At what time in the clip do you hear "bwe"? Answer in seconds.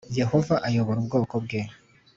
1.43-1.61